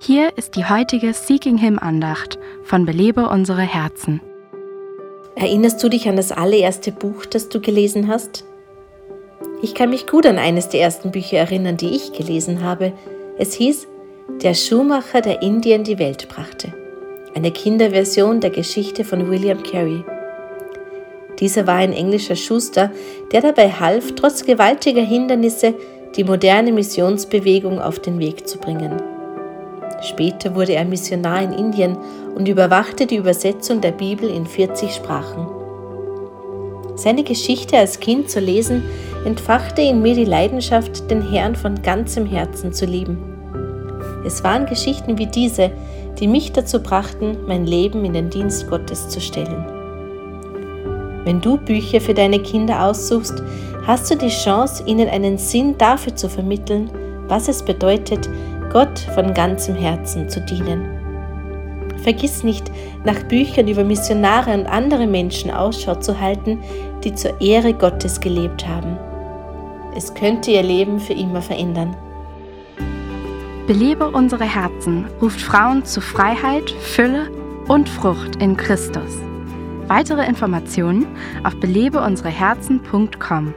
[0.00, 4.20] Hier ist die heutige Seeking Him Andacht von Belebe unsere Herzen.
[5.34, 8.44] Erinnerst du dich an das allererste Buch, das du gelesen hast?
[9.60, 12.92] Ich kann mich gut an eines der ersten Bücher erinnern, die ich gelesen habe.
[13.38, 13.88] Es hieß
[14.40, 16.72] Der Schuhmacher, der Indien die Welt brachte.
[17.34, 20.04] Eine Kinderversion der Geschichte von William Carey.
[21.40, 22.92] Dieser war ein englischer Schuster,
[23.32, 25.74] der dabei half, trotz gewaltiger Hindernisse
[26.16, 29.17] die moderne Missionsbewegung auf den Weg zu bringen.
[30.02, 31.96] Später wurde er Missionar in Indien
[32.34, 35.46] und überwachte die Übersetzung der Bibel in 40 Sprachen.
[36.94, 38.82] Seine Geschichte als Kind zu lesen,
[39.24, 43.18] entfachte in mir die Leidenschaft, den Herrn von ganzem Herzen zu lieben.
[44.24, 45.70] Es waren Geschichten wie diese,
[46.18, 49.64] die mich dazu brachten, mein Leben in den Dienst Gottes zu stellen.
[51.24, 53.42] Wenn du Bücher für deine Kinder aussuchst,
[53.86, 56.90] hast du die Chance, ihnen einen Sinn dafür zu vermitteln,
[57.28, 58.28] was es bedeutet,
[58.70, 60.86] Gott von ganzem Herzen zu dienen.
[62.02, 62.70] Vergiss nicht,
[63.04, 66.58] nach Büchern über Missionare und andere Menschen Ausschau zu halten,
[67.04, 68.98] die zur Ehre Gottes gelebt haben.
[69.96, 71.96] Es könnte ihr Leben für immer verändern.
[73.66, 77.30] Belebe unsere Herzen ruft Frauen zu Freiheit, Fülle
[77.68, 79.18] und Frucht in Christus.
[79.88, 81.06] Weitere Informationen
[81.44, 83.54] auf belebeunsereherzen.com.